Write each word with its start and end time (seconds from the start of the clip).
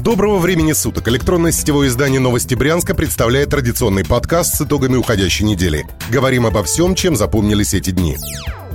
Доброго 0.00 0.38
времени 0.38 0.72
суток. 0.72 1.08
Электронное 1.08 1.52
сетевое 1.52 1.88
издание 1.88 2.20
«Новости 2.20 2.54
Брянска» 2.54 2.94
представляет 2.94 3.50
традиционный 3.50 4.02
подкаст 4.02 4.54
с 4.54 4.62
итогами 4.62 4.96
уходящей 4.96 5.44
недели. 5.44 5.84
Говорим 6.08 6.46
обо 6.46 6.62
всем, 6.62 6.94
чем 6.94 7.16
запомнились 7.16 7.74
эти 7.74 7.90
дни. 7.90 8.16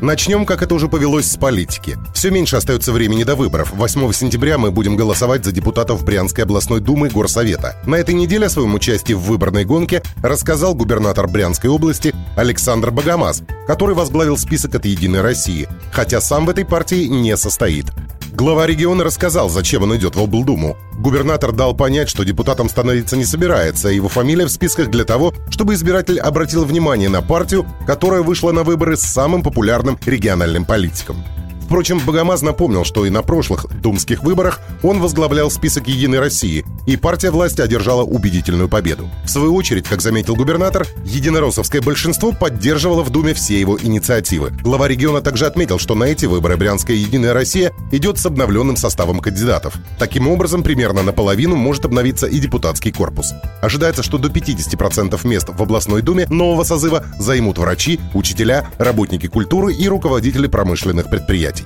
Начнем, 0.02 0.46
как 0.46 0.62
это 0.62 0.76
уже 0.76 0.88
повелось, 0.88 1.26
с 1.26 1.36
политики. 1.36 1.98
Все 2.14 2.30
меньше 2.30 2.58
остается 2.58 2.92
времени 2.92 3.24
до 3.24 3.36
выборов. 3.36 3.74
8 3.74 4.14
сентября 4.14 4.60
мы 4.60 4.70
будем 4.70 4.96
голосовать 4.96 5.44
за 5.44 5.52
депутатов 5.52 6.06
Брянской 6.06 6.44
областной 6.44 6.79
думы 6.79 7.10
Горсовета. 7.10 7.76
На 7.87 7.96
этой 7.96 8.13
неделе 8.13 8.46
о 8.46 8.49
своем 8.51 8.76
участии 8.76 9.13
в 9.13 9.21
выборной 9.21 9.65
гонке 9.65 10.03
рассказал 10.21 10.76
губернатор 10.76 11.28
Брянской 11.28 11.71
области 11.71 12.13
Александр 12.35 12.92
Богомаз, 12.92 13.42
который 13.65 13.96
возглавил 13.96 14.37
список 14.37 14.76
от 14.76 14.85
«Единой 14.85 15.21
России», 15.21 15.67
хотя 15.92 16.21
сам 16.21 16.45
в 16.45 16.52
этой 16.52 16.66
партии 16.66 17.05
не 17.05 17.35
состоит. 17.35 17.88
Глава 18.35 18.67
региона 18.67 19.05
рассказал, 19.05 19.49
зачем 19.49 19.84
он 19.84 19.95
идет 19.95 20.17
в 20.17 20.21
облдуму. 20.21 20.76
Губернатор 21.05 21.52
дал 21.52 21.76
понять, 21.76 22.09
что 22.09 22.23
депутатом 22.23 22.67
становиться 22.67 23.16
не 23.16 23.25
собирается, 23.25 23.89
его 23.89 24.09
фамилия 24.09 24.48
в 24.48 24.49
списках 24.49 24.89
для 24.89 25.03
того, 25.03 25.35
чтобы 25.52 25.75
избиратель 25.75 26.20
обратил 26.20 26.66
внимание 26.66 27.09
на 27.09 27.21
партию, 27.21 27.67
которая 27.85 28.23
вышла 28.23 28.52
на 28.52 28.63
выборы 28.63 28.97
с 28.97 29.02
самым 29.02 29.44
популярным 29.44 29.99
региональным 30.03 30.66
политиком. 30.66 31.23
Впрочем, 31.65 31.99
Богомаз 31.99 32.43
напомнил, 32.43 32.85
что 32.85 33.07
и 33.07 33.09
на 33.09 33.23
прошлых 33.23 33.65
думских 33.81 34.23
выборах 34.23 34.59
он 34.83 34.99
возглавлял 35.01 35.49
список 35.49 35.88
«Единой 35.88 36.19
России», 36.19 36.63
и 36.85 36.95
партия 36.95 37.31
власти 37.31 37.59
одержала 37.59 38.03
убедительную 38.03 38.69
победу. 38.69 39.09
В 39.25 39.29
свою 39.29 39.55
очередь, 39.55 39.88
как 39.88 40.01
заметил 40.01 40.35
губернатор, 40.35 40.85
единороссовское 41.03 41.81
большинство 41.81 42.31
поддерживало 42.31 43.01
в 43.01 43.09
Думе 43.09 43.33
все 43.33 43.59
его 43.59 43.79
инициативы. 43.81 44.51
Глава 44.61 44.88
региона 44.88 45.21
также 45.21 45.47
отметил, 45.47 45.79
что 45.79 45.95
на 45.95 46.03
эти 46.03 46.27
выборы 46.27 46.55
Брянская 46.55 46.95
«Единая 46.95 47.33
Россия» 47.33 47.73
идет 47.91 48.19
с 48.19 48.25
обновленным 48.27 48.77
составом 48.77 49.19
кандидатов. 49.19 49.73
Таким 49.97 50.27
образом, 50.27 50.61
примерно 50.61 51.02
наполовину 51.02 51.55
может 51.55 51.85
обновиться 51.85 52.27
и 52.27 52.38
депутатский 52.38 52.91
корпус. 52.91 53.33
Ожидается, 53.63 54.03
что 54.03 54.19
до 54.19 54.27
50% 54.27 55.27
мест 55.27 55.50
в 55.50 55.61
областной 55.61 56.03
думе 56.03 56.27
нового 56.29 56.63
созыва 56.63 57.05
займут 57.17 57.57
врачи, 57.57 58.00
учителя, 58.13 58.69
работники 58.77 59.25
культуры 59.25 59.73
и 59.73 59.88
руководители 59.88 60.45
промышленных 60.45 61.09
предприятий 61.09 61.55
мероприятий. 61.56 61.66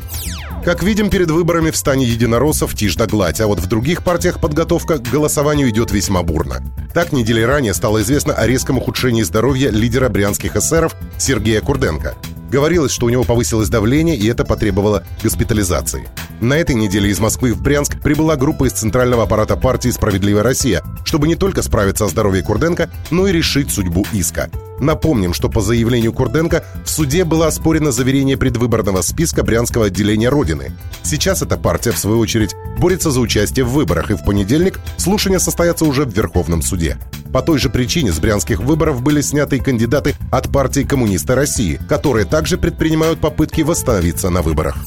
Как 0.64 0.84
видим, 0.84 1.10
перед 1.10 1.32
выборами 1.32 1.72
в 1.72 1.78
стане 1.78 2.06
единороссов 2.06 2.76
тишь 2.76 2.96
да 2.96 3.08
гладь, 3.08 3.40
а 3.40 3.48
вот 3.48 3.60
в 3.60 3.68
других 3.68 4.04
партиях 4.04 4.40
подготовка 4.40 4.98
к 4.98 5.10
голосованию 5.10 5.70
идет 5.70 5.92
весьма 5.92 6.22
бурно. 6.22 6.62
Так, 6.94 7.14
недели 7.14 7.42
ранее 7.42 7.74
стало 7.74 8.02
известно 8.02 8.34
о 8.34 8.46
резком 8.46 8.78
ухудшении 8.78 9.24
здоровья 9.24 9.70
лидера 9.70 10.10
брянских 10.10 10.56
эсеров 10.56 10.96
Сергея 11.18 11.62
Курденко. 11.62 12.16
Говорилось, 12.52 12.92
что 12.92 13.06
у 13.06 13.10
него 13.10 13.24
повысилось 13.24 13.70
давление, 13.70 14.18
и 14.18 14.28
это 14.28 14.44
потребовало 14.44 15.06
госпитализации. 15.24 16.08
На 16.42 16.56
этой 16.56 16.76
неделе 16.76 17.10
из 17.10 17.20
Москвы 17.20 17.54
в 17.54 17.62
Брянск 17.62 18.02
прибыла 18.02 18.36
группа 18.36 18.66
из 18.66 18.74
центрального 18.74 19.24
аппарата 19.24 19.56
партии 19.56 19.90
«Справедливая 19.90 20.44
Россия», 20.44 20.84
чтобы 21.06 21.28
не 21.28 21.36
только 21.36 21.62
справиться 21.62 22.06
о 22.06 22.10
здоровье 22.10 22.44
Курденко, 22.44 22.90
но 23.12 23.28
и 23.28 23.32
решить 23.32 23.72
судьбу 23.72 24.06
иска. 24.14 24.50
Напомним, 24.80 25.34
что 25.34 25.50
по 25.50 25.62
заявлению 25.62 26.14
Курденко 26.14 26.64
в 26.86 26.90
суде 26.90 27.24
было 27.24 27.48
оспорено 27.48 27.92
заверение 27.92 28.38
предвыборного 28.38 29.02
списка 29.02 29.44
Брянского 29.44 29.86
отделения 29.86 30.30
Родины. 30.30 30.72
Сейчас 31.04 31.42
эта 31.42 31.58
партия, 31.58 31.92
в 31.92 31.98
свою 31.98 32.20
очередь, 32.20 32.56
борется 32.78 33.12
за 33.12 33.20
участие 33.20 33.66
в 33.66 33.72
выборах, 33.72 34.12
и 34.12 34.16
в 34.16 34.24
понедельник 34.24 34.80
слушания 34.98 35.40
состоятся 35.40 35.86
уже 35.86 36.06
в 36.06 36.14
Верховном 36.14 36.62
суде. 36.62 36.98
По 37.34 37.42
той 37.42 37.60
же 37.60 37.70
причине 37.70 38.12
с 38.12 38.20
брянских 38.20 38.60
выборов 38.60 39.02
были 39.02 39.22
сняты 39.22 39.58
и 39.58 39.60
кандидаты 39.60 40.16
от 40.32 40.52
партии 40.52 40.82
коммуниста 40.82 41.36
России, 41.36 41.80
которые 41.88 42.26
также 42.26 42.58
предпринимают 42.58 43.20
попытки 43.20 43.62
восстановиться 43.62 44.30
на 44.30 44.42
выборах. 44.42 44.78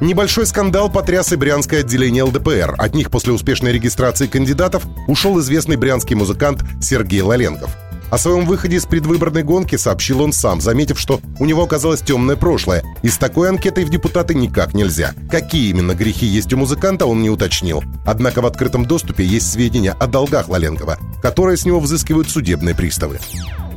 Небольшой 0.00 0.46
скандал 0.46 0.90
потряс 0.90 1.30
и 1.32 1.36
брянское 1.36 1.80
отделение 1.80 2.22
ЛДПР. 2.22 2.74
От 2.78 2.94
них 2.94 3.10
после 3.10 3.34
успешной 3.34 3.72
регистрации 3.72 4.26
кандидатов 4.26 4.84
ушел 5.06 5.38
известный 5.40 5.76
брянский 5.76 6.16
музыкант 6.16 6.64
Сергей 6.80 7.20
Лаленков. 7.20 7.76
О 8.10 8.18
своем 8.18 8.44
выходе 8.44 8.76
из 8.76 8.86
предвыборной 8.86 9.44
гонки 9.44 9.76
сообщил 9.76 10.20
он 10.20 10.32
сам, 10.32 10.60
заметив, 10.60 10.98
что 10.98 11.20
у 11.38 11.44
него 11.44 11.62
оказалось 11.62 12.00
темное 12.00 12.34
прошлое, 12.34 12.82
и 13.02 13.08
с 13.08 13.18
такой 13.18 13.48
анкетой 13.48 13.84
в 13.84 13.90
депутаты 13.90 14.34
никак 14.34 14.74
нельзя. 14.74 15.14
Какие 15.30 15.70
именно 15.70 15.94
грехи 15.94 16.26
есть 16.26 16.52
у 16.52 16.56
музыканта, 16.56 17.06
он 17.06 17.22
не 17.22 17.30
уточнил. 17.30 17.84
Однако 18.04 18.42
в 18.42 18.46
открытом 18.46 18.84
доступе 18.84 19.24
есть 19.24 19.52
сведения 19.52 19.92
о 19.92 20.08
долгах 20.08 20.48
Лаленкова, 20.48 20.98
которые 21.22 21.56
с 21.56 21.64
него 21.64 21.78
взыскивают 21.78 22.28
судебные 22.28 22.74
приставы. 22.74 23.20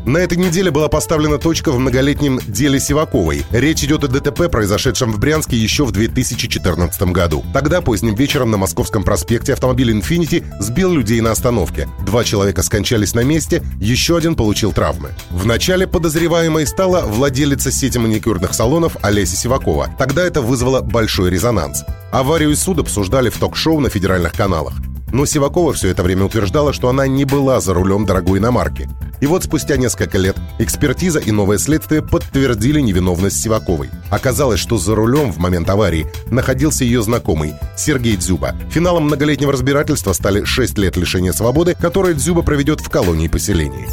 На 0.06 0.18
этой 0.18 0.38
неделе 0.38 0.70
была 0.70 0.90
поставлена 0.90 1.38
точка 1.38 1.72
в 1.72 1.80
многолетнем 1.80 2.40
деле 2.46 2.78
Сиваковой. 2.78 3.46
Речь 3.52 3.84
идет 3.86 4.04
о 4.04 4.10
ДТП, 4.10 4.52
произошедшем 4.52 5.14
в 5.14 5.20
Брянске 5.20 5.56
еще 5.56 5.86
в 5.86 5.92
2014 5.92 7.04
году. 7.04 7.42
Тогда 7.54 7.82
поздним 7.82 8.14
вечером 8.14 8.52
на 8.52 8.58
Московском 8.58 9.04
проспекте 9.04 9.54
автомобиль 9.54 9.98
Infiniti 9.98 10.44
сбил 10.60 10.92
людей 10.92 11.22
на 11.22 11.32
остановке. 11.32 11.88
Два 12.06 12.26
человека 12.26 12.64
скончались 12.64 13.14
на 13.14 13.24
месте, 13.24 13.64
еще 13.80 14.18
один 14.18 14.36
получил 14.36 14.74
травмы. 14.74 15.12
Вначале 15.30 15.88
подозреваемой 15.88 16.68
стала 16.68 17.02
владелица 17.02 17.72
сети 17.72 17.98
маникюрных 17.98 18.54
салонов 18.54 18.98
Олеся 19.02 19.38
Сивакова. 19.38 19.90
Тогда 19.98 20.26
это 20.26 20.42
вызвало 20.42 20.82
большой 20.82 21.30
резонанс. 21.30 21.86
Аварию 22.12 22.52
и 22.52 22.56
суд 22.56 22.80
обсуждали 22.80 23.30
в 23.30 23.38
ток-шоу 23.38 23.80
на 23.80 23.90
федеральных 23.90 24.34
каналах. 24.34 24.74
Но 25.14 25.28
Сивакова 25.28 25.74
все 25.74 25.90
это 25.90 26.02
время 26.02 26.26
утверждала, 26.26 26.74
что 26.74 26.90
она 26.90 27.08
не 27.08 27.24
была 27.24 27.62
за 27.62 27.76
рулем 27.76 28.06
дорогой 28.06 28.40
иномарки. 28.40 28.90
И 29.22 29.28
вот 29.28 29.44
спустя 29.44 29.78
несколько 29.78 30.18
лет 30.18 30.36
экспертиза 30.58 31.20
и 31.20 31.32
новое 31.32 31.60
следствие 31.60 32.02
подтвердили 32.02 32.82
невиновность 32.82 33.40
Сиваковой. 33.40 33.92
Оказалось, 34.10 34.60
что 34.60 34.80
за 34.80 34.96
рулем 34.96 35.32
в 35.32 35.38
момент 35.38 35.70
аварии 35.70 36.08
находился 36.32 36.84
ее 36.84 37.04
знакомый 37.04 37.54
Сергей 37.78 38.18
Дзюба. 38.18 38.56
Финалом 38.72 39.04
многолетнего 39.04 39.54
разбирательства 39.54 40.14
стали 40.14 40.46
6 40.46 40.78
лет 40.80 40.98
лишения 40.98 41.32
свободы, 41.32 41.76
которые 41.80 42.16
Дзюба 42.16 42.42
проведет 42.42 42.82
в 42.82 42.90
колонии 42.90 43.28
поселения. 43.28 43.88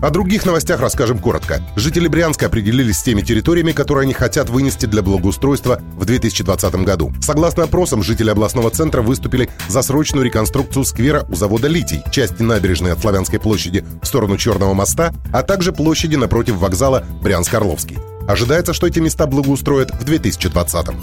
О 0.00 0.10
других 0.10 0.46
новостях 0.46 0.80
расскажем 0.80 1.18
коротко. 1.18 1.60
Жители 1.74 2.06
Брянска 2.06 2.46
определились 2.46 2.98
с 2.98 3.02
теми 3.02 3.22
территориями, 3.22 3.72
которые 3.72 4.02
они 4.02 4.12
хотят 4.12 4.48
вынести 4.48 4.86
для 4.86 5.02
благоустройства 5.02 5.80
в 5.96 6.04
2020 6.04 6.74
году. 6.84 7.12
Согласно 7.20 7.64
опросам, 7.64 8.02
жители 8.02 8.30
областного 8.30 8.70
центра 8.70 9.02
выступили 9.02 9.48
за 9.68 9.82
срочную 9.82 10.24
реконструкцию 10.24 10.84
сквера 10.84 11.26
у 11.28 11.34
завода 11.34 11.66
«Литий», 11.66 12.02
части 12.12 12.42
набережной 12.42 12.92
от 12.92 13.00
Славянской 13.00 13.40
площади 13.40 13.84
в 14.00 14.06
сторону 14.06 14.36
Черного 14.36 14.72
моста, 14.72 15.12
а 15.32 15.42
также 15.42 15.72
площади 15.72 16.14
напротив 16.14 16.56
вокзала 16.56 17.04
Брянск-Орловский. 17.22 17.98
Ожидается, 18.28 18.74
что 18.74 18.86
эти 18.86 19.00
места 19.00 19.26
благоустроят 19.26 19.90
в 19.90 20.04
2020 20.04 20.88
-м. 20.88 20.96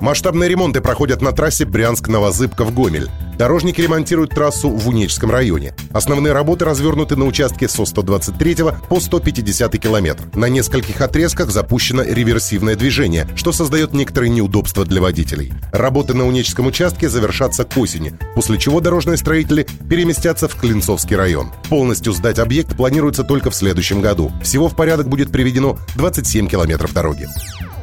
Масштабные 0.00 0.48
ремонты 0.48 0.80
проходят 0.80 1.22
на 1.22 1.32
трассе 1.32 1.64
Брянск-Новозыбков-Гомель. 1.64 3.08
Дорожники 3.38 3.82
ремонтируют 3.82 4.30
трассу 4.30 4.70
в 4.70 4.88
Унечском 4.88 5.30
районе. 5.30 5.74
Основные 5.92 6.32
работы 6.32 6.64
развернуты 6.64 7.16
на 7.16 7.26
участке 7.26 7.68
со 7.68 7.84
123 7.84 8.56
по 8.88 8.98
150 8.98 9.78
километр. 9.78 10.24
На 10.34 10.48
нескольких 10.48 11.00
отрезках 11.00 11.50
запущено 11.50 12.02
реверсивное 12.02 12.76
движение, 12.76 13.28
что 13.36 13.52
создает 13.52 13.92
некоторые 13.92 14.30
неудобства 14.30 14.84
для 14.86 15.02
водителей. 15.02 15.52
Работы 15.72 16.14
на 16.14 16.26
Унечском 16.26 16.66
участке 16.66 17.08
завершатся 17.08 17.64
к 17.64 17.76
осени, 17.76 18.14
после 18.34 18.58
чего 18.58 18.80
дорожные 18.80 19.18
строители 19.18 19.66
переместятся 19.88 20.48
в 20.48 20.54
Клинцовский 20.54 21.16
район. 21.16 21.52
Полностью 21.68 22.12
сдать 22.12 22.38
объект 22.38 22.76
планируется 22.76 23.22
только 23.22 23.50
в 23.50 23.54
следующем 23.54 24.00
году. 24.00 24.32
Всего 24.42 24.68
в 24.68 24.76
порядок 24.76 25.08
будет 25.08 25.30
приведено 25.30 25.78
27 25.96 26.48
километров 26.48 26.94
дороги. 26.94 27.28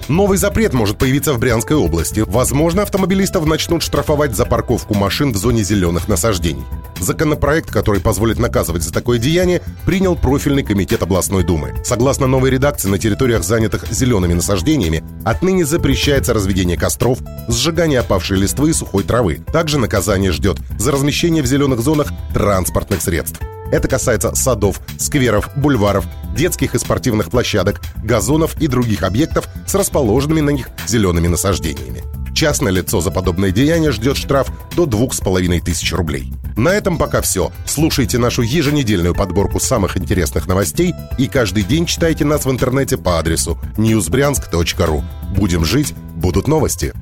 Новый 0.10 0.38
запрет 0.38 0.74
может 0.74 0.98
появиться 0.98 1.34
в 1.34 1.40
Брянской 1.40 1.78
области. 1.78 2.22
Возможно, 2.22 2.82
автомобилистов 2.82 3.46
начнут 3.46 3.82
штрафовать 3.82 4.36
за 4.36 4.46
парковку 4.46 4.94
машин 4.94 5.32
в 5.32 5.38
зоне 5.38 5.64
зеленых 5.64 6.10
насаждений. 6.10 6.64
Законопроект, 7.00 7.72
который 7.72 8.02
позволит 8.02 8.38
наказывать 8.38 8.84
за 8.84 8.92
такое 8.92 9.18
деяние, 9.18 9.62
принял 9.86 10.16
профильный 10.16 10.64
комитет 10.64 11.04
областной 11.04 11.44
думы. 11.44 11.74
Согласно 11.86 12.28
новой 12.28 12.50
редакции, 12.50 12.90
на 12.90 13.00
территориях, 13.00 13.44
занятых 13.44 13.86
зелеными 13.92 14.34
насаждениями, 14.34 15.04
отныне 15.24 15.66
запрещается 15.66 16.34
разведение 16.34 16.78
костров, 16.78 17.20
сжигание 17.48 18.00
опавшей 18.00 18.38
листвы 18.38 18.72
и 18.72 18.74
сухой 18.74 19.04
травы. 19.04 19.40
Также 19.54 19.80
наказание 19.80 20.32
ждет 20.32 20.58
за 20.78 20.92
размещение 20.92 21.44
в 21.44 21.48
зеленых 21.48 21.80
зонах 21.80 22.12
транспортных 22.34 23.02
средств. 23.02 23.40
Это 23.74 23.88
касается 23.88 24.36
садов, 24.36 24.80
скверов, 25.00 25.50
бульваров, 25.56 26.06
детских 26.36 26.76
и 26.76 26.78
спортивных 26.78 27.32
площадок, 27.32 27.82
газонов 28.04 28.56
и 28.62 28.68
других 28.68 29.02
объектов 29.02 29.48
с 29.66 29.74
расположенными 29.74 30.42
на 30.42 30.52
них 30.52 30.70
зелеными 30.86 31.28
насаждениями. 31.28 32.04
Частное 32.36 32.72
лицо 32.72 33.02
за 33.02 33.10
подобное 33.10 33.50
деяние 33.50 33.92
ждет 33.92 34.16
штраф 34.16 34.50
до 34.76 34.86
двух 34.86 35.16
с 35.16 35.22
половиной 35.22 35.60
тысяч 35.60 35.92
рублей. 35.92 36.32
На 36.56 36.70
этом 36.70 37.00
пока 37.00 37.22
все. 37.22 37.52
Слушайте 37.66 38.20
нашу 38.20 38.44
еженедельную 38.44 39.16
подборку 39.16 39.60
самых 39.60 39.98
интересных 39.98 40.46
новостей 40.46 40.94
и 41.18 41.28
каждый 41.28 41.64
день 41.64 41.88
читайте 41.88 42.26
нас 42.26 42.46
в 42.46 42.52
интернете 42.52 42.98
по 42.98 43.18
адресу 43.18 43.58
newsbryansk.ru. 43.78 45.04
Будем 45.36 45.66
жить, 45.66 45.96
будут 46.16 46.48
новости. 46.48 46.94